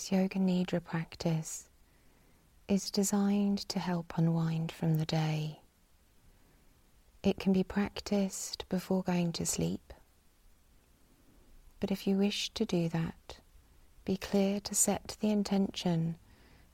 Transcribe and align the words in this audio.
This 0.00 0.12
Yoga 0.12 0.38
Nidra 0.38 0.82
practice 0.82 1.68
is 2.68 2.90
designed 2.90 3.58
to 3.68 3.78
help 3.78 4.14
unwind 4.16 4.72
from 4.72 4.96
the 4.96 5.04
day. 5.04 5.60
It 7.22 7.38
can 7.38 7.52
be 7.52 7.62
practiced 7.62 8.64
before 8.70 9.02
going 9.02 9.32
to 9.32 9.44
sleep, 9.44 9.92
but 11.80 11.90
if 11.90 12.06
you 12.06 12.16
wish 12.16 12.48
to 12.54 12.64
do 12.64 12.88
that, 12.88 13.40
be 14.06 14.16
clear 14.16 14.58
to 14.60 14.74
set 14.74 15.18
the 15.20 15.28
intention 15.28 16.16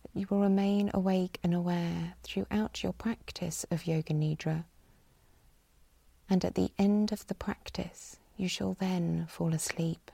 that 0.03 0.21
you 0.21 0.29
will 0.31 0.43
remain 0.43 0.93
awake 0.95 1.41
and 1.43 1.53
aware 1.53 2.15
throughout 2.23 2.85
your 2.85 2.93
practice 2.93 3.67
of 3.73 3.89
Yoga 3.89 4.15
Nidra, 4.15 4.67
and 6.31 6.45
at 6.45 6.55
the 6.55 6.71
end 6.79 7.11
of 7.11 7.27
the 7.27 7.35
practice, 7.35 8.19
you 8.37 8.47
shall 8.47 8.75
then 8.75 9.27
fall 9.29 9.53
asleep. 9.53 10.13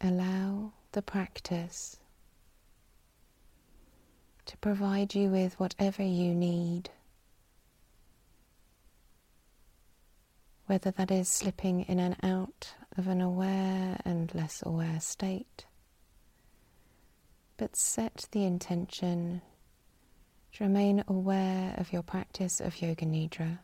Allow 0.00 0.72
the 0.92 1.02
practice 1.02 1.98
to 4.44 4.56
provide 4.58 5.14
you 5.14 5.28
with 5.30 5.58
whatever 5.58 6.02
you 6.02 6.34
need, 6.34 6.90
whether 10.66 10.90
that 10.90 11.10
is 11.10 11.28
slipping 11.28 11.82
in 11.82 11.98
and 11.98 12.16
out 12.22 12.74
of 12.96 13.08
an 13.08 13.20
aware 13.20 13.98
and 14.04 14.34
less 14.34 14.62
aware 14.64 15.00
state. 15.00 15.66
But 17.56 17.74
set 17.74 18.28
the 18.32 18.44
intention 18.44 19.40
to 20.52 20.64
remain 20.64 21.04
aware 21.08 21.74
of 21.78 21.92
your 21.92 22.02
practice 22.02 22.60
of 22.60 22.82
Yoga 22.82 23.06
Nidra, 23.06 23.60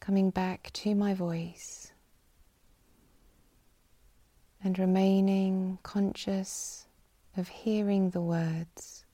coming 0.00 0.30
back 0.30 0.70
to 0.74 0.94
my 0.94 1.14
voice 1.14 1.85
and 4.62 4.78
remaining 4.78 5.78
conscious 5.82 6.86
of 7.36 7.48
hearing 7.48 8.10
the 8.10 8.20
words 8.20 9.04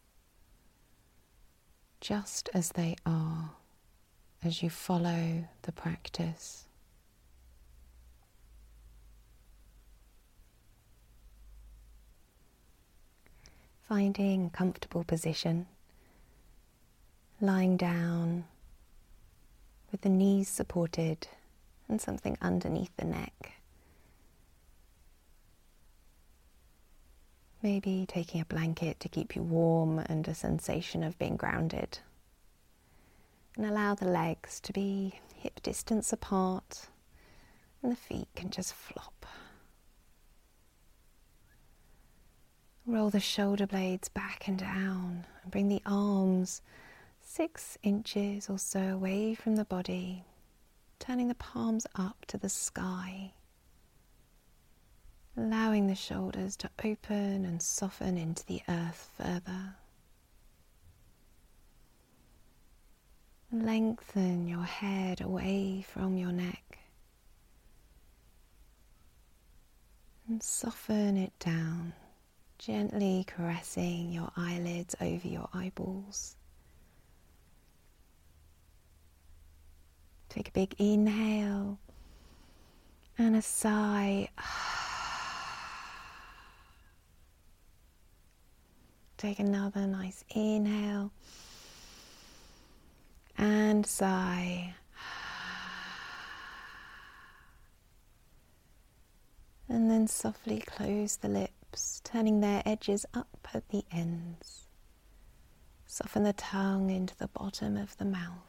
just 2.00 2.48
as 2.52 2.70
they 2.70 2.96
are 3.06 3.50
as 4.42 4.62
you 4.62 4.68
follow 4.68 5.44
the 5.62 5.72
practice. 5.72 6.66
Finding 13.88 14.46
a 14.46 14.50
comfortable 14.50 15.04
position, 15.04 15.66
lying 17.40 17.76
down 17.76 18.44
with 19.92 20.00
the 20.00 20.08
knees 20.08 20.48
supported 20.48 21.28
and 21.88 22.00
something 22.00 22.36
underneath 22.40 22.90
the 22.96 23.04
neck. 23.04 23.61
Maybe 27.62 28.06
taking 28.08 28.40
a 28.40 28.44
blanket 28.44 28.98
to 29.00 29.08
keep 29.08 29.36
you 29.36 29.42
warm 29.42 30.00
and 30.00 30.26
a 30.26 30.34
sensation 30.34 31.04
of 31.04 31.18
being 31.18 31.36
grounded. 31.36 32.00
And 33.56 33.64
allow 33.64 33.94
the 33.94 34.08
legs 34.08 34.58
to 34.60 34.72
be 34.72 35.20
hip 35.36 35.62
distance 35.62 36.12
apart 36.12 36.88
and 37.82 37.92
the 37.92 37.96
feet 37.96 38.28
can 38.34 38.50
just 38.50 38.74
flop. 38.74 39.26
Roll 42.84 43.10
the 43.10 43.20
shoulder 43.20 43.66
blades 43.66 44.08
back 44.08 44.48
and 44.48 44.58
down 44.58 45.24
and 45.42 45.52
bring 45.52 45.68
the 45.68 45.82
arms 45.86 46.62
six 47.20 47.78
inches 47.84 48.50
or 48.50 48.58
so 48.58 48.80
away 48.80 49.34
from 49.34 49.54
the 49.54 49.64
body, 49.64 50.24
turning 50.98 51.28
the 51.28 51.34
palms 51.36 51.86
up 51.94 52.24
to 52.26 52.36
the 52.36 52.48
sky 52.48 53.32
allowing 55.36 55.86
the 55.86 55.94
shoulders 55.94 56.56
to 56.56 56.70
open 56.84 57.44
and 57.44 57.62
soften 57.62 58.18
into 58.18 58.44
the 58.46 58.60
earth 58.68 59.10
further. 59.16 59.74
Lengthen 63.50 64.48
your 64.48 64.64
head 64.64 65.20
away 65.20 65.84
from 65.86 66.16
your 66.16 66.32
neck 66.32 66.78
and 70.28 70.42
soften 70.42 71.16
it 71.16 71.38
down, 71.38 71.92
gently 72.58 73.24
caressing 73.26 74.12
your 74.12 74.30
eyelids 74.36 74.94
over 75.00 75.28
your 75.28 75.48
eyeballs. 75.52 76.36
Take 80.30 80.48
a 80.48 80.52
big 80.52 80.74
inhale 80.78 81.78
and 83.18 83.36
a 83.36 83.42
sigh. 83.42 84.28
Take 89.22 89.38
another 89.38 89.86
nice 89.86 90.24
inhale 90.34 91.12
and 93.38 93.86
sigh. 93.86 94.74
And 99.68 99.88
then 99.88 100.08
softly 100.08 100.58
close 100.58 101.18
the 101.18 101.28
lips, 101.28 102.00
turning 102.02 102.40
their 102.40 102.64
edges 102.66 103.06
up 103.14 103.46
at 103.54 103.68
the 103.68 103.84
ends. 103.92 104.66
Soften 105.86 106.24
the 106.24 106.32
tongue 106.32 106.90
into 106.90 107.16
the 107.16 107.28
bottom 107.28 107.76
of 107.76 107.96
the 107.98 108.04
mouth. 108.04 108.42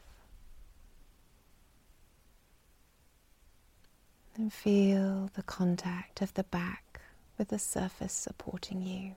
And 4.36 4.52
feel 4.52 5.30
the 5.36 5.44
contact 5.44 6.24
of 6.24 6.34
the 6.34 6.46
back 6.46 7.02
with 7.38 7.50
the 7.50 7.60
surface 7.60 8.14
supporting 8.14 8.82
you. 8.82 9.14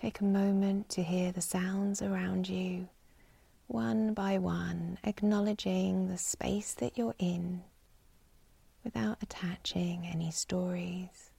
Take 0.00 0.20
a 0.20 0.24
moment 0.24 0.88
to 0.90 1.02
hear 1.02 1.30
the 1.30 1.42
sounds 1.42 2.00
around 2.00 2.48
you, 2.48 2.88
one 3.66 4.14
by 4.14 4.38
one, 4.38 4.96
acknowledging 5.04 6.08
the 6.08 6.16
space 6.16 6.72
that 6.72 6.96
you're 6.96 7.14
in 7.18 7.64
without 8.82 9.22
attaching 9.22 10.06
any 10.06 10.30
stories. 10.30 11.29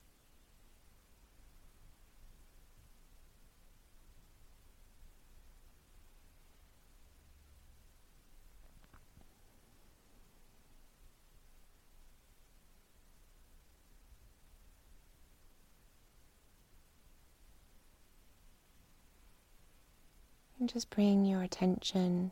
And 20.61 20.69
just 20.69 20.91
bring 20.91 21.25
your 21.25 21.41
attention 21.41 22.31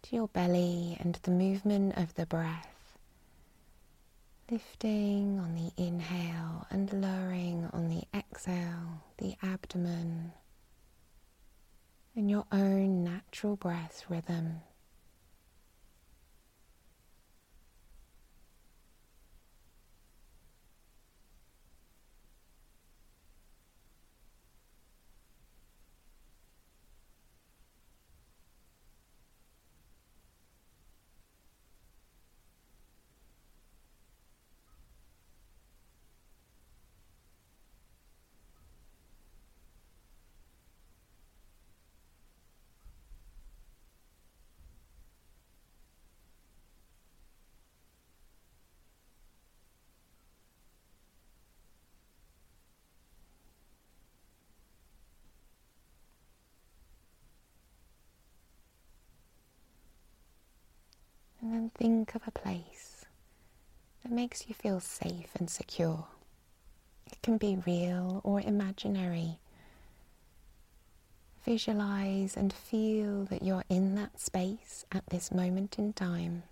to 0.00 0.16
your 0.16 0.28
belly 0.28 0.96
and 0.98 1.16
the 1.24 1.30
movement 1.30 1.94
of 1.98 2.14
the 2.14 2.24
breath. 2.24 2.96
Lifting 4.50 5.38
on 5.38 5.54
the 5.54 5.70
inhale 5.76 6.66
and 6.70 6.90
lowering 6.90 7.68
on 7.74 7.90
the 7.90 8.04
exhale, 8.14 9.02
the 9.18 9.34
abdomen, 9.42 10.32
and 12.16 12.30
your 12.30 12.46
own 12.50 13.04
natural 13.04 13.56
breath 13.56 14.06
rhythm. 14.08 14.62
And 61.64 61.72
think 61.72 62.14
of 62.14 62.20
a 62.26 62.30
place 62.30 63.06
that 64.02 64.12
makes 64.12 64.46
you 64.46 64.54
feel 64.54 64.80
safe 64.80 65.30
and 65.38 65.48
secure. 65.48 66.04
It 67.10 67.22
can 67.22 67.38
be 67.38 67.56
real 67.66 68.20
or 68.22 68.42
imaginary. 68.42 69.38
Visualize 71.42 72.36
and 72.36 72.52
feel 72.52 73.24
that 73.30 73.42
you're 73.42 73.64
in 73.70 73.94
that 73.94 74.20
space 74.20 74.84
at 74.92 75.06
this 75.06 75.32
moment 75.32 75.78
in 75.78 75.94
time. 75.94 76.42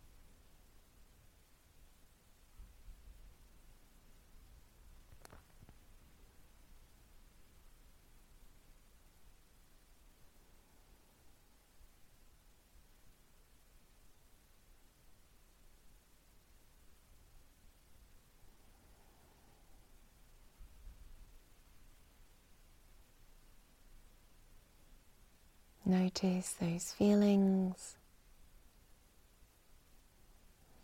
Notice 25.92 26.52
those 26.52 26.90
feelings 26.92 27.96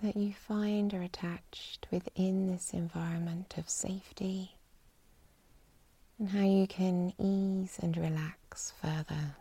that 0.03 0.15
you 0.19 0.35
find 0.35 0.93
are 0.93 1.01
attached 1.01 1.87
within 1.91 2.47
this 2.47 2.75
environment 2.75 3.55
of 3.57 3.71
safety 3.71 4.59
and 6.19 6.29
how 6.29 6.45
you 6.45 6.67
can 6.67 7.15
ease 7.19 7.79
and 7.81 7.97
relax 7.97 8.75
further. 8.83 9.35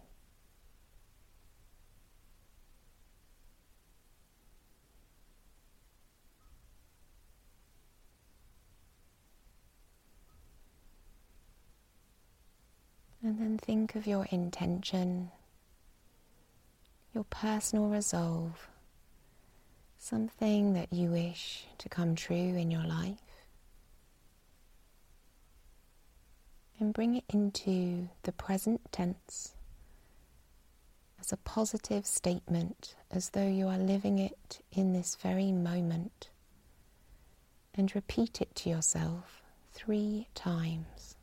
And 13.21 13.37
then 13.41 13.57
think 13.57 13.95
of 13.95 14.07
your 14.07 14.25
intention 14.31 15.31
your 17.17 17.23
personal 17.31 17.87
resolve, 17.87 18.69
something 19.97 20.73
that 20.75 20.93
you 20.93 21.09
wish 21.09 21.65
to 21.79 21.89
come 21.89 22.13
true 22.13 22.35
in 22.35 22.69
your 22.69 22.83
life, 22.83 23.17
and 26.79 26.93
bring 26.93 27.15
it 27.15 27.23
into 27.27 28.07
the 28.21 28.31
present 28.31 28.79
tense 28.91 29.55
as 31.19 31.31
a 31.31 31.37
positive 31.37 32.05
statement, 32.05 32.93
as 33.09 33.31
though 33.31 33.47
you 33.47 33.67
are 33.67 33.79
living 33.79 34.19
it 34.19 34.59
in 34.71 34.93
this 34.93 35.15
very 35.15 35.51
moment, 35.51 36.29
and 37.73 37.95
repeat 37.95 38.41
it 38.41 38.53
to 38.53 38.69
yourself 38.69 39.41
three 39.73 40.27
times. 40.35 41.16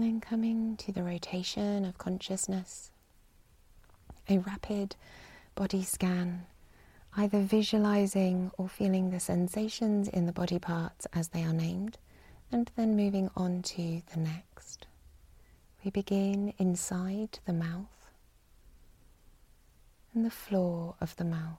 And 0.00 0.14
then 0.14 0.20
coming 0.22 0.78
to 0.78 0.92
the 0.92 1.02
rotation 1.02 1.84
of 1.84 1.98
consciousness, 1.98 2.90
a 4.30 4.38
rapid 4.38 4.96
body 5.54 5.82
scan, 5.82 6.46
either 7.18 7.42
visualizing 7.42 8.50
or 8.56 8.66
feeling 8.66 9.10
the 9.10 9.20
sensations 9.20 10.08
in 10.08 10.24
the 10.24 10.32
body 10.32 10.58
parts 10.58 11.06
as 11.12 11.28
they 11.28 11.42
are 11.42 11.52
named, 11.52 11.98
and 12.50 12.70
then 12.76 12.96
moving 12.96 13.30
on 13.36 13.60
to 13.60 14.00
the 14.14 14.18
next. 14.18 14.86
We 15.84 15.90
begin 15.90 16.54
inside 16.56 17.38
the 17.44 17.52
mouth 17.52 18.10
and 20.14 20.24
the 20.24 20.30
floor 20.30 20.94
of 20.98 21.14
the 21.16 21.26
mouth, 21.26 21.58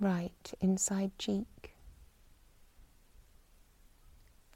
right 0.00 0.52
inside 0.60 1.16
cheek, 1.16 1.76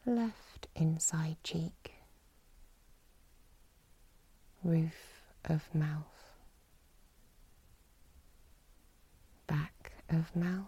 left 0.04 0.51
inside 0.74 1.36
cheek, 1.44 1.92
roof 4.62 5.22
of 5.44 5.62
mouth, 5.74 6.04
back 9.46 9.92
of 10.08 10.34
mouth, 10.36 10.66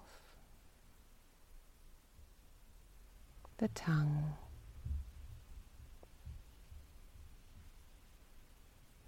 the 3.58 3.68
tongue, 3.68 4.34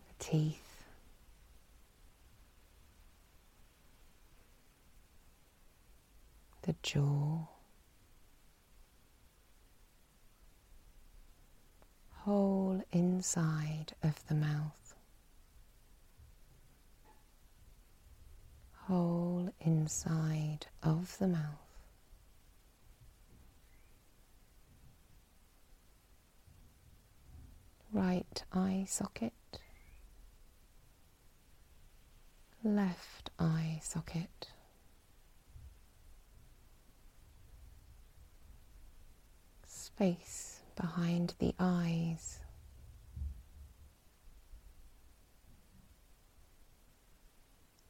the 0.08 0.24
teeth. 0.24 0.62
The 6.62 6.74
jaw, 6.82 7.46
whole 12.26 12.82
inside 12.90 13.92
of 14.02 14.26
the 14.26 14.34
mouth, 14.34 14.94
whole 18.88 19.48
inside 19.60 20.66
of 20.82 21.16
the 21.20 21.28
mouth. 21.28 21.78
Right 27.92 28.42
eye 28.52 28.86
socket, 28.88 29.32
left 32.64 33.30
eye 33.38 33.78
socket. 33.84 34.48
Space 39.64 40.55
behind 40.76 41.34
the 41.38 41.54
eyes. 41.58 42.38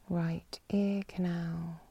Right 0.09 0.59
ear 0.71 1.03
canal, 1.07 1.81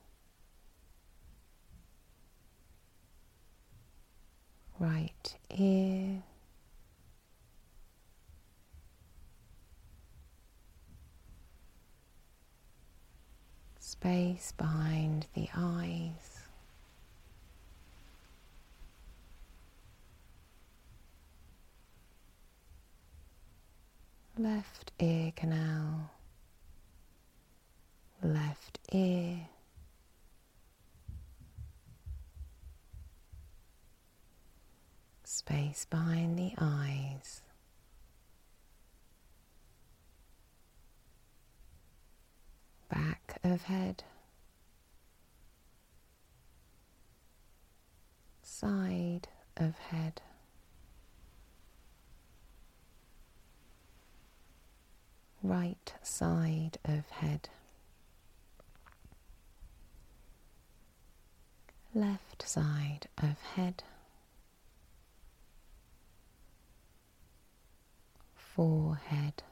right 4.78 5.36
ear. 5.50 6.22
Space 13.78 14.52
behind 14.56 15.26
the 15.34 15.48
eyes. 15.54 16.35
Left 24.38 24.92
ear 24.98 25.32
canal, 25.34 26.10
left 28.22 28.78
ear. 28.92 29.48
Space 35.24 35.86
behind 35.86 36.38
the 36.38 36.52
eyes. 36.58 37.42
Back 42.88 43.38
of 43.42 43.62
head. 43.62 44.04
Side 48.42 49.28
of 49.56 49.76
head. 49.78 50.20
Right 55.46 55.94
side 56.02 56.78
of 56.84 57.08
head. 57.10 57.48
left 61.96 62.46
side 62.46 63.08
of 63.16 63.40
head, 63.54 63.82
forehead. 68.34 69.42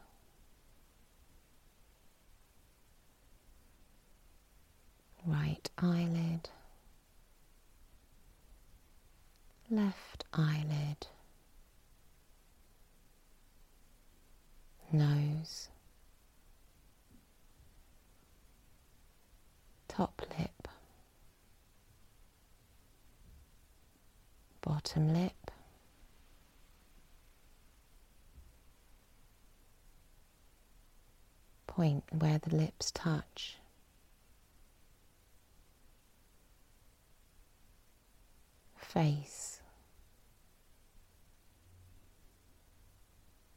Right 5.26 5.70
eyelid, 5.78 6.50
left 9.70 10.24
eyelid, 10.34 11.06
nose, 14.92 15.70
top 19.96 20.22
lip, 20.38 20.66
bottom 24.60 25.14
lip, 25.14 25.50
point 31.68 32.02
where 32.10 32.38
the 32.38 32.56
lips 32.56 32.90
touch. 32.90 33.58
Face, 38.76 39.60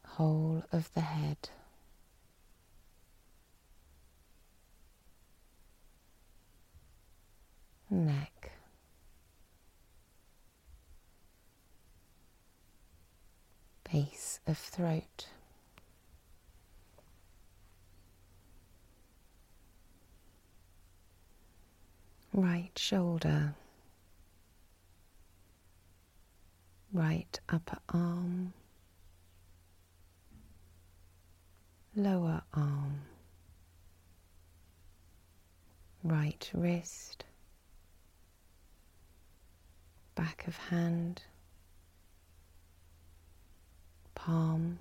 whole 0.06 0.64
of 0.72 0.94
the 0.94 1.02
head. 1.02 1.50
Neck, 7.90 8.52
base 13.92 14.40
of 14.48 14.58
throat. 14.58 15.28
Right 22.34 22.70
shoulder, 22.78 23.56
right 26.94 27.40
upper 27.50 27.80
arm, 27.90 28.54
lower 31.96 32.44
arm, 32.54 33.02
right 36.04 36.50
wrist, 36.54 37.26
back 40.18 40.48
of 40.48 40.58
hand, 40.58 41.22
palm, 44.16 44.80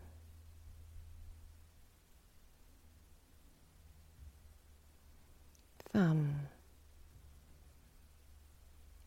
thumb, 5.92 6.36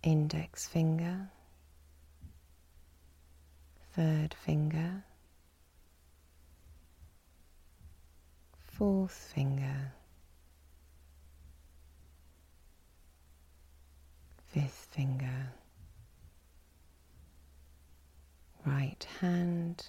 index 0.03 0.67
finger, 0.67 1.29
third 3.95 4.35
finger, 4.35 5.03
fourth 8.67 9.31
finger, 9.33 9.93
fifth 14.53 14.87
finger 14.91 15.53
right 18.65 19.05
hand, 19.19 19.87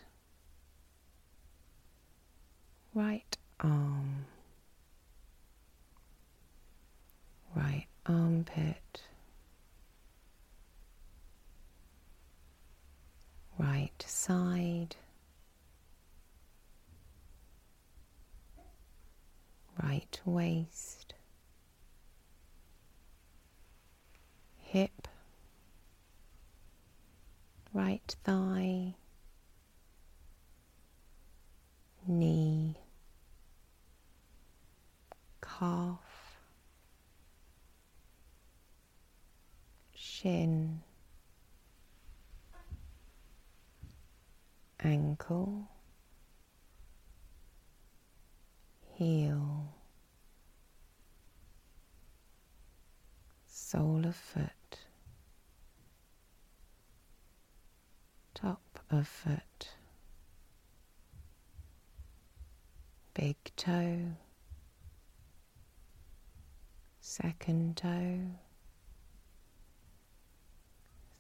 right 2.95 3.37
arm, 3.61 4.27
right 7.55 7.87
armpit, 8.07 9.03
right 13.59 14.05
side, 14.07 14.97
right 19.83 20.21
waist, 20.25 21.15
hip, 24.59 25.09
right 27.73 28.17
thigh, 28.25 28.95
knee, 32.07 32.75
calf, 35.41 36.41
shin, 39.95 40.81
ankle, 44.83 45.69
heel, 48.97 49.75
sole 53.47 54.05
of 54.07 54.17
foot. 54.17 54.50
top 58.41 58.79
of 58.92 59.06
foot, 59.06 59.68
big 63.14 63.37
toe, 63.56 64.16
second 67.00 67.76
toe, 67.76 68.18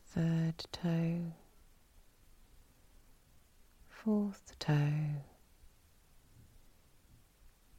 third 0.08 0.64
toe, 0.72 1.32
fourth 3.88 4.58
toe, 4.58 5.22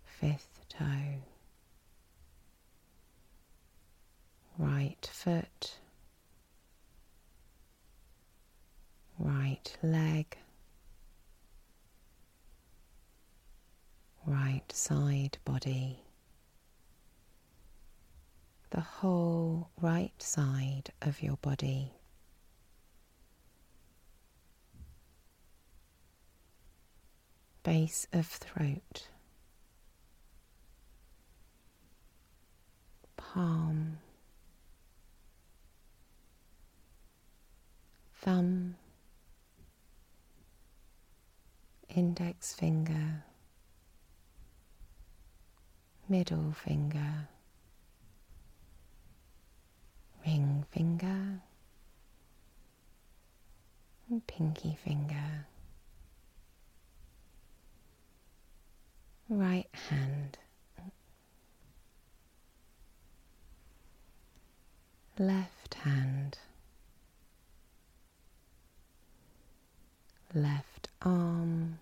fifth 0.06 0.62
toe, 0.70 1.20
right 4.58 5.10
foot 5.12 5.81
right 9.62 9.78
leg, 9.84 10.38
right 14.26 14.72
side 14.72 15.38
body, 15.46 16.00
the 18.72 18.82
whole 18.82 19.70
right 19.80 20.14
side 20.20 20.92
of 21.02 21.22
your 21.22 21.38
body. 21.38 21.92
Base 27.64 28.08
of 28.12 28.26
throat, 28.26 29.08
palm, 33.16 34.00
thumb, 38.16 38.76
index 41.96 42.54
finger, 42.54 43.24
middle 46.08 46.54
finger, 46.54 47.28
ring 50.26 50.64
finger, 50.72 51.42
and 54.10 54.26
pinky 54.28 54.78
finger, 54.84 55.46
right 59.30 59.68
hand, 59.90 60.38
left 65.18 65.74
hand, 65.76 66.38
left 70.34 70.71
arm, 71.04 71.80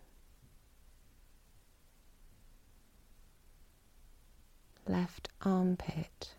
left 4.88 5.29
armpit, 5.43 6.33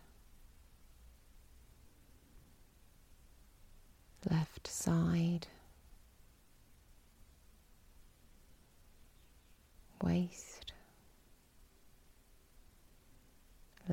left 4.29 4.67
side, 4.67 5.47
waist, 10.03 10.73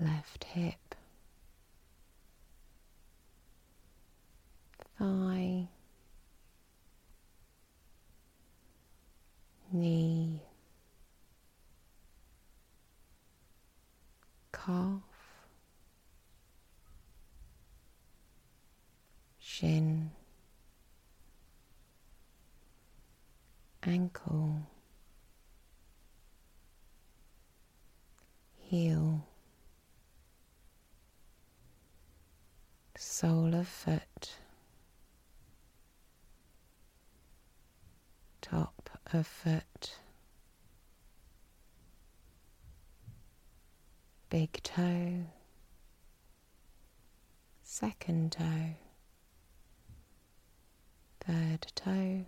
left 0.01 0.45
hip, 0.45 0.95
knee, 9.73 10.41
calf, 14.53 15.03
shin, 19.39 20.11
ankle, 23.83 24.63
heel, 28.57 29.27
sole 32.97 33.55
of 33.55 33.69
foot. 33.69 34.39
Of 39.13 39.27
foot, 39.27 39.95
big 44.29 44.63
toe, 44.63 45.25
second 47.63 48.33
toe, 48.33 48.75
third 51.21 51.67
toe, 51.75 52.27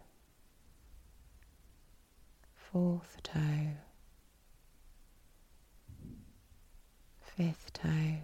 fourth 2.56 3.18
toe, 3.22 3.72
fifth 7.20 7.72
toe, 7.74 8.16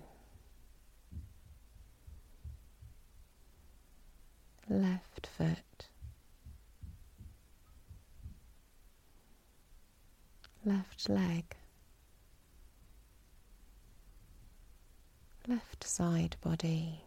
left 4.70 5.26
foot, 5.36 5.86
left 10.96 11.10
leg, 11.10 11.44
left 15.46 15.84
side 15.84 16.36
body, 16.40 17.02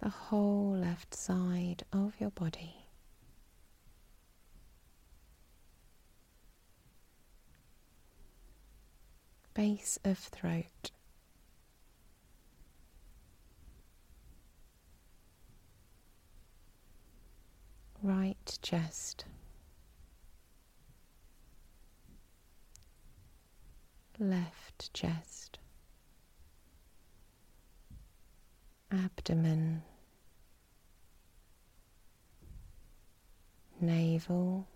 the 0.00 0.10
whole 0.10 0.76
left 0.78 1.14
side 1.14 1.84
of 1.92 2.12
your 2.20 2.30
body. 2.30 2.74
Base 9.54 9.98
of 10.04 10.18
throat. 10.18 10.90
Right 18.02 18.58
chest. 18.62 19.24
Left 24.20 24.92
chest. 24.92 25.60
Abdomen. 28.90 29.82
Navel. 33.80 34.66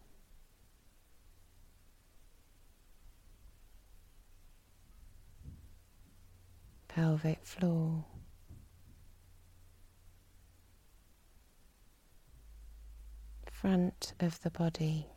Pelvic 6.86 7.44
floor. 7.44 8.04
Front 13.50 14.12
of 14.20 14.40
the 14.42 14.50
body. 14.50 15.11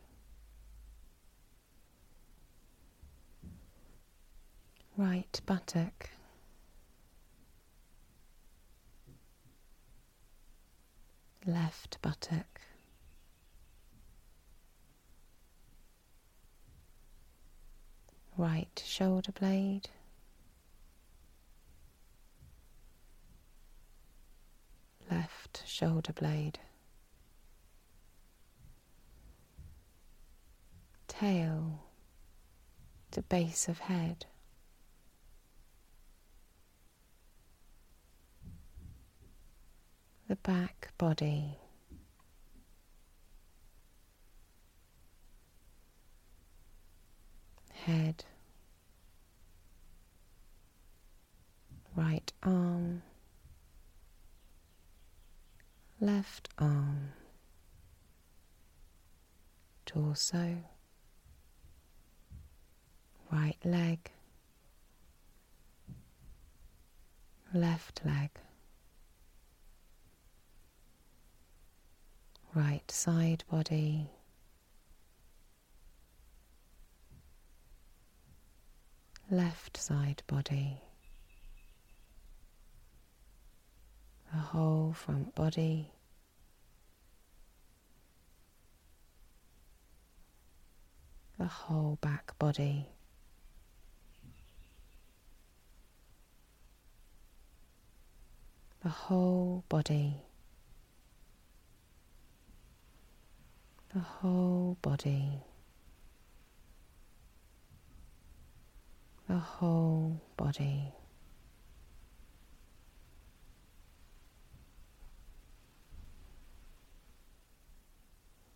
Right 4.98 5.40
buttock. 5.44 6.08
Left 11.44 12.00
buttock. 12.00 12.60
Right 18.38 18.82
shoulder 18.86 19.32
blade. 19.32 19.90
Left 25.10 25.62
shoulder 25.66 26.14
blade. 26.14 26.58
Tail 31.06 31.84
to 33.10 33.20
base 33.22 33.68
of 33.68 33.78
head. 33.80 34.24
The 40.28 40.36
back 40.36 40.88
body. 40.98 41.58
Head, 47.72 48.24
right 51.94 52.32
arm, 52.42 53.02
left 56.00 56.48
arm, 56.58 57.12
torso, 59.84 60.56
right 63.30 63.56
leg, 63.64 64.10
left 67.54 68.00
leg. 68.04 68.30
Right 72.56 72.90
side 72.90 73.44
body. 73.50 74.08
Left 79.30 79.76
side 79.76 80.22
body, 80.26 80.80
the 84.32 84.38
whole 84.38 84.92
front 84.94 85.34
body, 85.34 85.90
the 91.38 91.44
whole 91.44 91.98
back 92.00 92.38
body. 92.38 92.86
The 98.82 98.88
whole 98.90 99.64
body. 99.68 100.25
The 103.96 104.02
whole 104.02 104.76
body, 104.82 105.26
the 109.26 109.38
whole 109.38 110.20
body. 110.36 110.92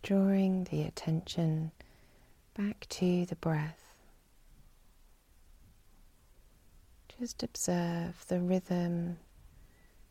Drawing 0.03 0.65
the 0.65 0.83
attention 0.83 1.71
back 2.55 2.85
to 2.89 3.25
the 3.25 3.35
breath. 3.37 3.95
Just 7.19 7.41
observe 7.41 8.23
the 8.27 8.39
rhythm 8.39 9.17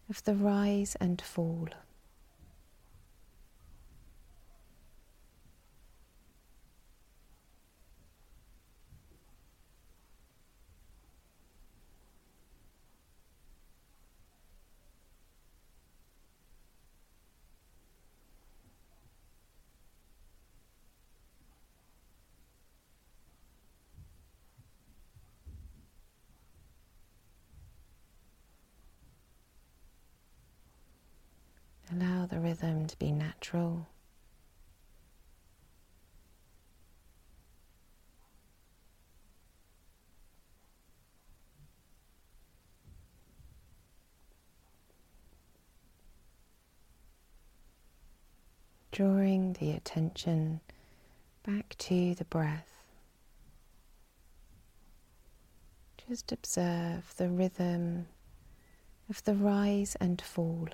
of 0.09 0.25
the 0.25 0.35
rise 0.35 0.97
and 1.01 1.23
fall. 1.23 1.69
Allow 31.93 32.27
to 32.91 32.99
be 32.99 33.13
natural. 33.13 33.87
Drawing 48.91 49.53
the 49.55 49.71
attention 49.71 50.61
back 51.47 51.77
to 51.79 52.15
the 52.17 52.25
breath. 52.25 52.67
Just 56.09 56.33
observe 56.33 57.15
the 57.17 57.29
rhythm 57.29 58.09
of 59.09 59.23
the 59.23 59.35
rise 59.35 59.97
and 60.01 60.21
fall. 60.21 60.69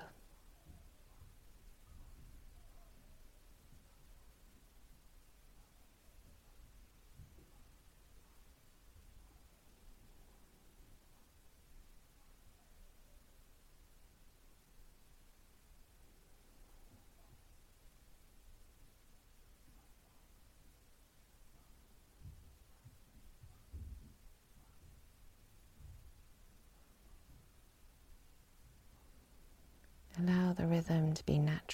Allow 30.19 30.53
the 30.53 30.65
rhythm 30.65 31.13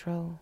natural. 0.05 0.39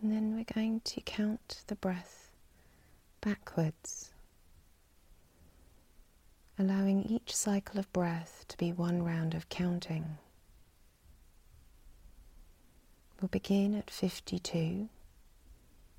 And 0.00 0.10
then 0.12 0.34
we're 0.34 0.52
going 0.52 0.80
to 0.80 1.00
count 1.02 1.62
the 1.68 1.76
breath 1.76 2.30
backwards, 3.20 4.11
allowing 6.58 7.02
each 7.02 7.34
cycle 7.34 7.78
of 7.78 7.92
breath 7.92 8.44
to 8.48 8.56
be 8.56 8.72
one 8.72 9.02
round 9.02 9.34
of 9.34 9.48
counting. 9.48 10.18
We'll 13.20 13.28
begin 13.28 13.74
at 13.74 13.90
52, 13.90 14.88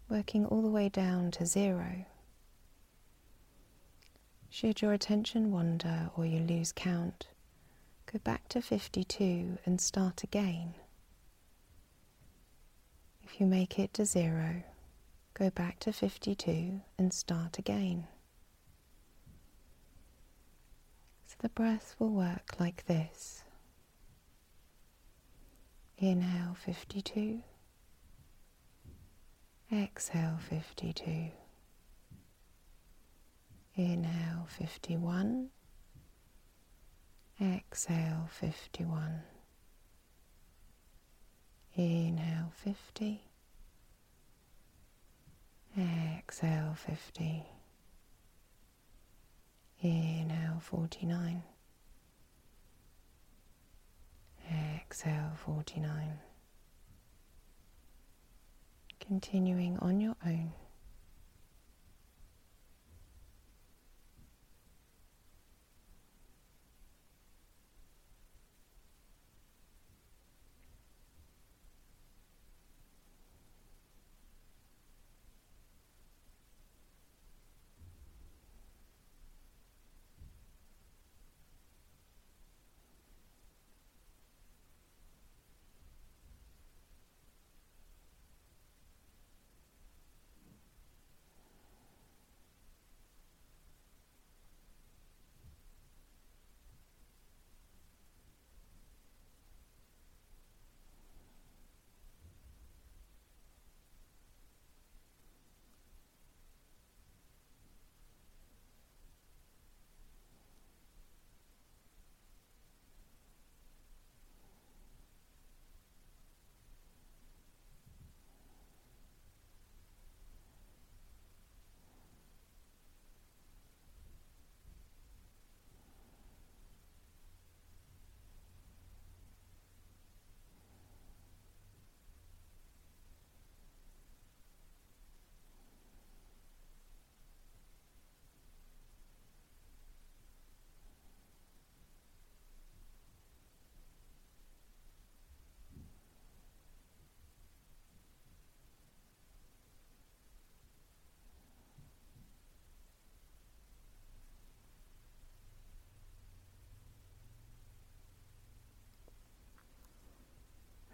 working 0.10 0.46
all 0.46 0.62
the 0.62 0.70
way 0.70 0.90
down 0.90 1.32
to 1.32 1.46
zero. 1.46 2.06
Should 4.50 4.82
your 4.82 4.94
attention 4.94 5.52
wander 5.52 6.12
or 6.16 6.26
you 6.26 6.40
lose 6.40 6.72
count, 6.72 7.28
go 8.12 8.20
back 8.20 8.48
to 8.50 8.62
52 8.62 9.58
and 9.66 9.82
start 9.82 10.24
again. 10.24 10.76
If 13.24 13.40
you 13.40 13.48
make 13.48 13.80
it 13.80 13.96
to 13.96 14.06
zero, 14.06 14.64
go 15.34 15.50
back 15.50 15.80
to 15.80 15.92
52 15.92 16.82
and 17.00 17.12
start 17.12 17.58
again. 17.58 18.06
So 21.26 21.33
the 21.44 21.50
breath 21.50 21.94
will 22.00 22.10
work 22.10 22.56
like 22.58 22.86
this. 22.86 23.44
Inhale 25.98 26.56
52, 26.66 27.42
exhale 29.72 30.40
52, 30.50 31.32
inhale 33.76 34.48
51, 34.48 35.50
exhale 37.42 38.30
51, 38.32 39.22
inhale 41.76 42.52
50 42.56 43.22
Exhale 45.76 46.76
50. 46.76 47.53
Inhale 49.84 50.60
49. 50.62 51.44
Exhale 54.80 55.32
49. 55.46 56.20
Continuing 59.00 59.78
on 59.80 60.00
your 60.00 60.16
own. 60.26 60.54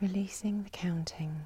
Releasing 0.02 0.64
the 0.64 0.70
counting. 0.70 1.42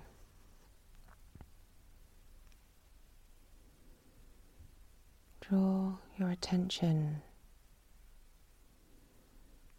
Draw 5.42 5.98
your 6.18 6.30
attention 6.30 7.24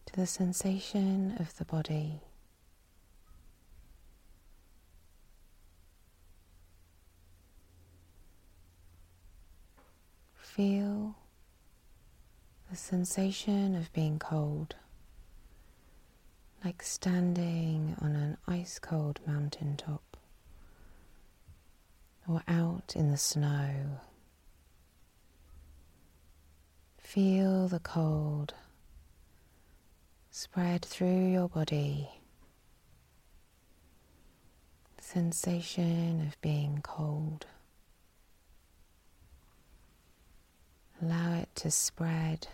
to 0.06 0.16
the 0.16 0.26
sensation 0.26 1.36
of 1.38 1.56
the 1.56 1.64
body. 1.64 2.20
Feel 10.34 11.14
the 12.70 12.76
sensation 12.76 13.76
of 13.76 13.92
being 13.92 14.18
cold 14.18 14.74
like 16.64 16.82
standing 16.82 17.94
on 18.00 18.16
an 18.16 18.38
ice 18.48 18.78
cold 18.78 19.20
mountain 19.26 19.76
top 19.76 20.16
or 22.26 22.42
out 22.48 22.94
in 22.96 23.10
the 23.10 23.18
snow. 23.18 24.00
Feel 26.98 27.68
the 27.68 27.80
cold 27.80 28.54
spread 30.30 30.84
through 30.84 31.30
your 31.30 31.48
body. 31.48 32.08
sensation 35.00 36.26
of 36.26 36.40
being 36.40 36.80
cold. 36.82 37.46
Allow 41.00 41.34
it 41.34 41.48
to 41.56 41.70
spread 41.70 42.48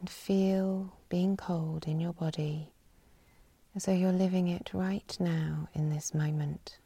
and 0.00 0.10
feel 0.10 0.92
being 1.08 1.36
cold 1.36 1.86
in 1.86 2.00
your 2.00 2.12
body 2.12 2.70
as 3.74 3.84
though 3.84 3.92
you're 3.92 4.12
living 4.12 4.48
it 4.48 4.70
right 4.72 5.16
now 5.20 5.68
in 5.74 5.90
this 5.90 6.14
moment. 6.14 6.78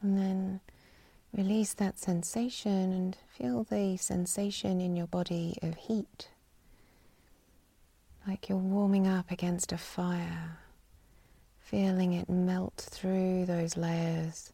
And 0.00 0.16
then 0.16 0.60
release 1.32 1.74
that 1.74 1.98
sensation 1.98 2.92
and 2.92 3.16
feel 3.36 3.64
the 3.64 3.96
sensation 3.96 4.80
in 4.80 4.96
your 4.96 5.06
body 5.06 5.56
of 5.62 5.74
heat. 5.74 6.28
Like 8.26 8.48
you're 8.48 8.58
warming 8.58 9.06
up 9.06 9.30
against 9.30 9.72
a 9.72 9.78
fire, 9.78 10.58
feeling 11.58 12.12
it 12.12 12.28
melt 12.28 12.88
through 12.90 13.46
those 13.46 13.76
layers, 13.76 14.52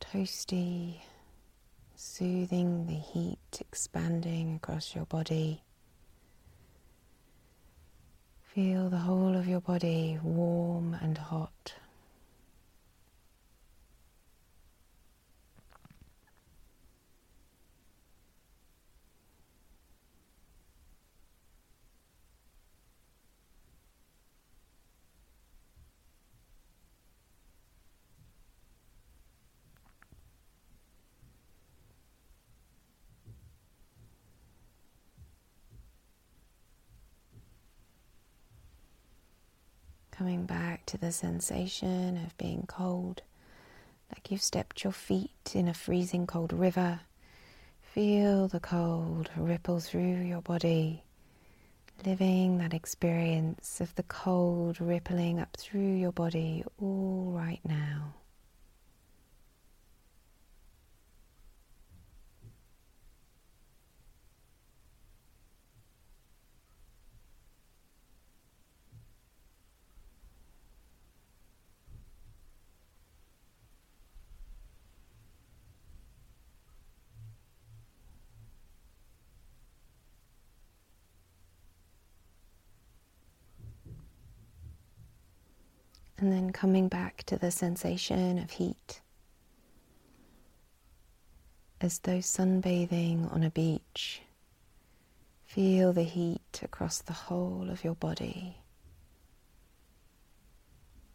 toasty, 0.00 1.00
soothing 1.96 2.86
the 2.86 2.94
heat 2.94 3.38
expanding 3.60 4.56
across 4.56 4.94
your 4.94 5.06
body. 5.06 5.62
Feel 8.42 8.88
the 8.88 8.98
whole 8.98 9.36
of 9.36 9.48
your 9.48 9.60
body 9.60 10.18
warm 10.22 10.96
and 11.00 11.18
hot. 11.18 11.74
Coming 40.26 40.46
back 40.46 40.84
to 40.86 40.98
the 40.98 41.12
sensation 41.12 42.16
of 42.16 42.36
being 42.36 42.64
cold, 42.66 43.22
like 44.10 44.28
you've 44.28 44.42
stepped 44.42 44.82
your 44.82 44.92
feet 44.92 45.52
in 45.54 45.68
a 45.68 45.72
freezing 45.72 46.26
cold 46.26 46.52
river. 46.52 46.98
Feel 47.80 48.48
the 48.48 48.58
cold 48.58 49.30
ripple 49.36 49.78
through 49.78 50.22
your 50.22 50.40
body, 50.40 51.04
living 52.04 52.58
that 52.58 52.74
experience 52.74 53.80
of 53.80 53.94
the 53.94 54.02
cold 54.02 54.80
rippling 54.80 55.38
up 55.38 55.56
through 55.56 55.94
your 55.94 56.10
body 56.10 56.64
all 56.82 57.30
right 57.32 57.60
now. 57.64 58.14
And 86.18 86.32
then 86.32 86.50
coming 86.50 86.88
back 86.88 87.22
to 87.24 87.36
the 87.36 87.50
sensation 87.50 88.38
of 88.38 88.50
heat 88.52 89.00
as 91.80 91.98
though 92.00 92.18
sunbathing 92.18 93.32
on 93.32 93.42
a 93.42 93.50
beach. 93.50 94.22
Feel 95.44 95.92
the 95.92 96.02
heat 96.02 96.60
across 96.62 96.98
the 96.98 97.12
whole 97.12 97.68
of 97.70 97.84
your 97.84 97.94
body, 97.94 98.56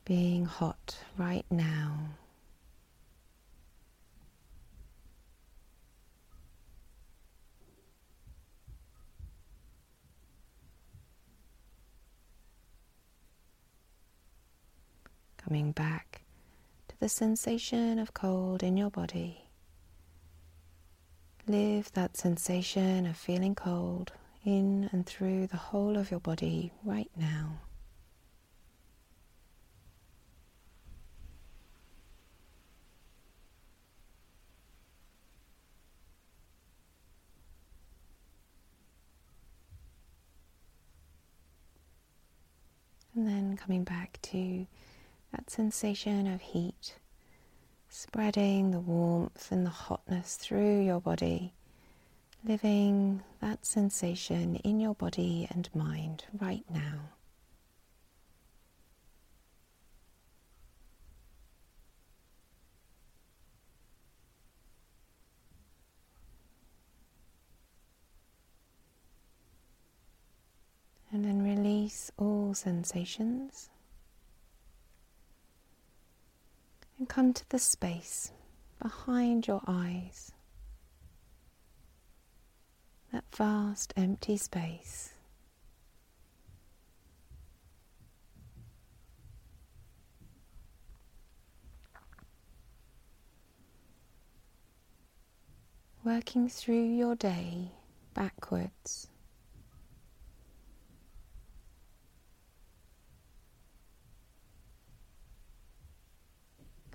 being 0.06 0.46
hot 0.46 0.98
right 1.18 1.46
now. 1.50 2.12
Coming 15.52 15.74
back 15.74 16.22
to 16.88 16.98
the 17.02 17.10
sensation 17.10 18.00
of 18.00 18.14
cold 18.14 18.64
in 18.64 18.78
your 18.78 18.90
body. 18.90 19.44
Live 21.46 21.92
that 21.92 22.16
sensation 22.16 23.06
of 23.06 23.18
feeling 23.18 23.54
cold 23.54 24.14
in 24.46 24.88
and 24.94 25.06
through 25.06 25.48
the 25.48 25.58
whole 25.58 25.98
of 25.98 26.10
your 26.10 26.22
body 26.22 26.72
right 26.86 27.12
now. 27.18 27.60
And 43.14 43.28
then 43.28 43.58
coming 43.58 43.84
back 43.84 44.18
to 44.22 44.66
that 45.32 45.50
sensation 45.50 46.28
of 46.28 46.42
heat, 46.42 46.96
spreading 47.90 48.72
the 48.72 48.80
warmth 48.80 49.52
and 49.52 49.66
the 49.66 49.70
hotness 49.70 50.36
through 50.36 50.82
your 50.82 51.00
body, 51.00 51.54
living 52.44 53.22
that 53.40 53.66
sensation 53.66 54.56
in 54.58 54.80
your 54.80 54.96
body 54.96 55.48
and 55.50 55.70
mind 55.74 56.26
right 56.40 56.66
now. 56.70 57.12
And 71.14 71.26
then 71.26 71.44
release 71.44 72.10
all 72.18 72.54
sensations. 72.54 73.70
And 77.02 77.10
come 77.10 77.34
to 77.34 77.50
the 77.50 77.58
space 77.58 78.32
behind 78.80 79.48
your 79.48 79.64
eyes. 79.66 80.34
That 83.12 83.24
vast 83.36 83.92
empty 83.98 84.38
space. 84.38 85.12
Working 96.04 96.48
through 96.50 96.84
your 96.84 97.16
day 97.16 97.72
backwards. 98.14 99.11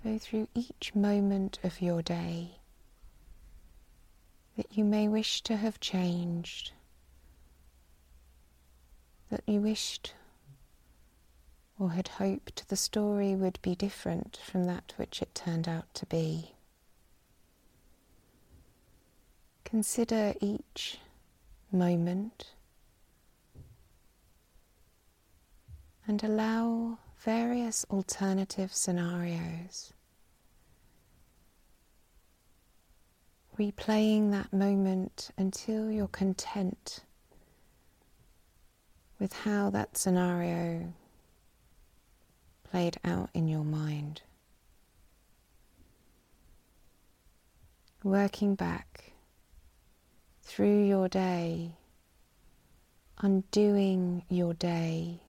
Go 0.06 0.18
through 0.18 0.46
each 0.54 0.94
moment 0.94 1.58
of 1.64 1.82
your 1.82 2.00
day 2.00 2.60
that 4.56 4.78
you 4.78 4.84
may 4.84 5.08
wish 5.08 5.42
to 5.42 5.56
have 5.56 5.80
changed, 5.80 6.70
that 9.30 9.42
you 9.48 9.60
wished 9.60 10.14
or 11.76 11.90
had 11.90 12.06
hoped 12.06 12.68
the 12.68 12.76
story 12.76 13.34
would 13.34 13.58
be 13.62 13.74
different 13.74 14.38
from 14.44 14.62
that 14.66 14.92
which 14.96 15.20
it 15.20 15.34
turned 15.34 15.66
out 15.66 15.92
to 15.94 16.06
be. 16.06 16.52
Consider 19.64 20.34
each 20.40 21.00
moment 21.72 22.52
and 26.06 26.22
allow 26.22 26.98
various 27.18 27.84
alternative 27.90 28.72
scenarios 28.72 29.92
replaying 33.58 34.30
that 34.30 34.52
moment 34.52 35.30
until 35.38 35.90
you're 35.90 36.08
content 36.08 37.00
with 39.18 39.32
how 39.32 39.70
that 39.70 39.96
scenario 39.96 40.92
played 42.64 42.98
out 43.04 43.30
in 43.32 43.48
your 43.48 43.64
mind. 43.64 44.22
Working 48.02 48.54
back 48.54 49.12
through 50.42 50.84
your 50.84 51.08
day, 51.08 51.76
undoing 53.18 54.22
your 54.28 54.52
day 54.54 55.20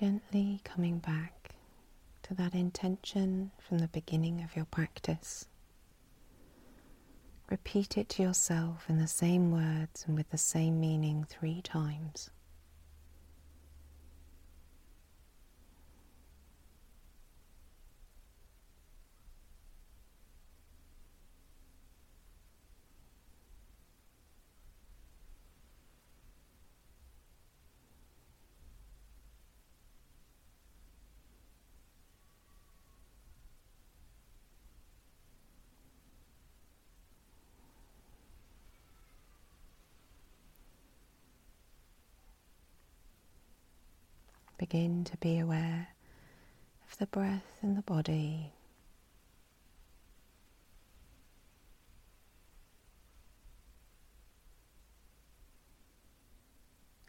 Gently 0.00 0.62
coming 0.64 0.98
back 0.98 1.50
to 2.22 2.32
that 2.32 2.54
intention 2.54 3.50
from 3.58 3.80
the 3.80 3.88
beginning 3.88 4.42
of 4.42 4.56
your 4.56 4.64
practice. 4.64 5.44
Repeat 7.50 7.98
it 7.98 8.08
to 8.08 8.22
yourself 8.22 8.86
in 8.88 8.96
the 8.98 9.06
same 9.06 9.52
words 9.52 10.06
and 10.06 10.16
with 10.16 10.30
the 10.30 10.38
same 10.38 10.80
meaning 10.80 11.26
three 11.28 11.60
times. 11.60 12.30
Begin 44.70 45.02
to 45.02 45.16
be 45.16 45.40
aware 45.40 45.88
of 46.88 46.96
the 46.98 47.06
breath 47.06 47.58
in 47.60 47.74
the 47.74 47.82
body. 47.82 48.52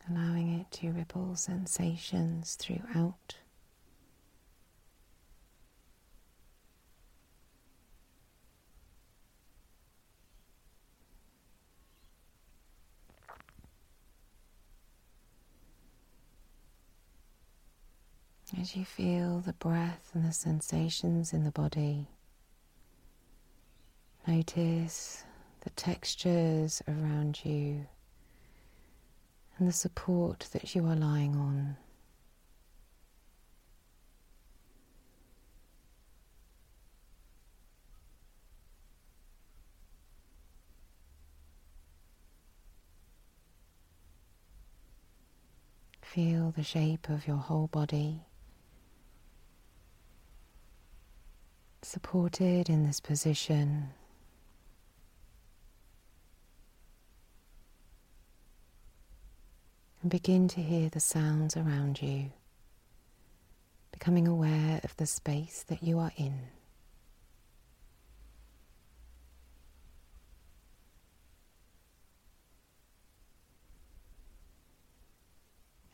Allowing 0.09 0.59
it 0.59 0.71
to 0.71 0.89
ripple 0.91 1.35
sensations 1.35 2.55
throughout 2.55 3.35
You 18.73 18.85
feel 18.85 19.41
the 19.41 19.51
breath 19.51 20.11
and 20.13 20.23
the 20.23 20.31
sensations 20.31 21.33
in 21.33 21.43
the 21.43 21.51
body, 21.51 22.07
notice 24.25 25.25
the 25.59 25.71
textures 25.71 26.81
around 26.87 27.43
you 27.43 27.87
and 29.57 29.67
the 29.67 29.73
support 29.73 30.47
that 30.53 30.73
you 30.73 30.85
are 30.85 30.95
lying 30.95 31.35
on. 31.35 31.75
Feel 46.01 46.51
the 46.51 46.63
shape 46.63 47.09
of 47.09 47.27
your 47.27 47.37
whole 47.37 47.67
body. 47.67 48.21
Supported 51.91 52.69
in 52.69 52.85
this 52.85 53.01
position. 53.01 53.89
And 60.01 60.09
begin 60.09 60.47
to 60.47 60.61
hear 60.61 60.87
the 60.87 61.01
sounds 61.01 61.57
around 61.57 62.01
you, 62.01 62.31
becoming 63.91 64.25
aware 64.25 64.79
of 64.85 64.95
the 64.95 65.05
space 65.05 65.65
that 65.67 65.83
you 65.83 65.99
are 65.99 66.13
in. 66.15 66.39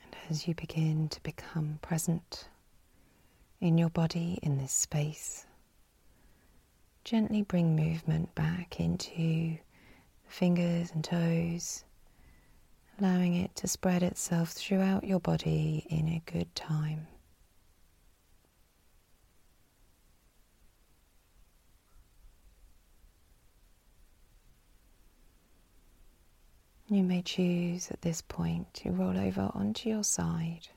And 0.04 0.16
as 0.30 0.48
you 0.48 0.54
begin 0.54 1.10
to 1.10 1.24
become 1.24 1.80
present 1.82 2.50
in 3.60 3.80
your 3.80 3.90
body 3.90 4.38
in 4.44 4.60
this 4.60 4.72
space, 4.72 5.47
Gently 7.08 7.42
bring 7.42 7.74
movement 7.74 8.36
back 8.36 8.82
into 8.82 9.16
the 9.16 9.60
fingers 10.28 10.92
and 10.92 11.02
toes, 11.02 11.86
allowing 13.00 13.34
it 13.34 13.56
to 13.56 13.68
spread 13.70 14.04
itself 14.04 14.50
throughout 14.50 15.06
your 15.06 15.22
body 15.22 15.88
in 15.90 16.10
a 16.10 16.22
good 16.30 16.54
time. 16.54 17.08
You 26.90 27.04
may 27.04 27.22
choose 27.22 27.90
at 27.90 28.02
this 28.02 28.22
point 28.22 28.74
to 28.74 28.92
roll 28.92 29.18
over 29.18 29.50
onto 29.54 29.88
your 29.88 30.04
side. 30.04 30.68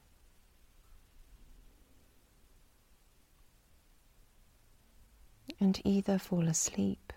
And 5.60 5.80
either 5.84 6.18
fall 6.18 6.48
asleep 6.48 7.12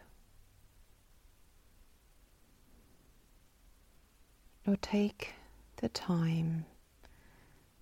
or 4.68 4.76
take 4.78 5.34
the 5.78 5.90
time 5.90 6.66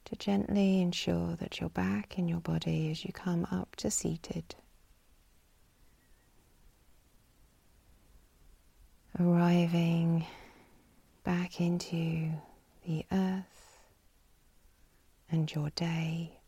to 0.06 0.16
gently 0.16 0.82
ensure 0.82 1.36
that 1.38 1.60
you're 1.60 1.70
back 1.70 2.18
in 2.18 2.28
your 2.28 2.40
body 2.40 2.92
as 2.92 3.04
you 3.04 3.12
come 3.12 3.46
up 3.52 3.76
to 3.76 3.90
seated. 3.90 4.56
Arriving 9.20 10.26
back 11.24 11.60
into 11.60 12.32
the 12.86 13.06
earth 13.12 13.78
and 15.30 15.54
your 15.54 15.70
day. 15.72 16.41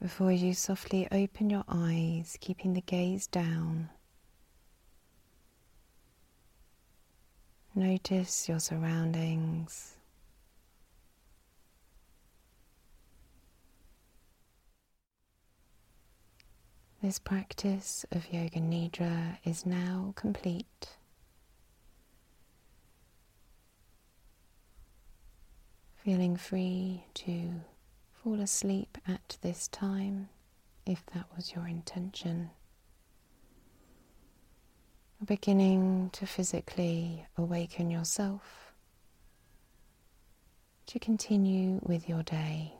Before 0.00 0.30
you 0.30 0.54
softly 0.54 1.08
open 1.10 1.50
your 1.50 1.64
eyes, 1.68 2.38
keeping 2.40 2.72
the 2.72 2.80
gaze 2.80 3.26
down. 3.26 3.90
Notice 7.74 8.48
your 8.48 8.60
surroundings. 8.60 9.96
This 17.02 17.18
practice 17.18 18.04
of 18.10 18.32
Yoga 18.32 18.58
Nidra 18.58 19.38
is 19.44 19.64
now 19.64 20.12
complete. 20.16 20.96
Feeling 25.96 26.36
free 26.36 27.04
to 27.14 27.60
fall 28.28 28.40
asleep 28.40 28.98
at 29.06 29.38
this 29.40 29.68
time 29.68 30.28
if 30.84 31.02
that 31.14 31.24
was 31.34 31.54
your 31.54 31.66
intention. 31.66 32.50
Beginning 35.24 36.10
to 36.12 36.26
physically 36.26 37.26
awaken 37.38 37.90
yourself 37.90 38.74
to 40.86 40.98
continue 40.98 41.80
with 41.82 42.06
your 42.06 42.22
day. 42.22 42.74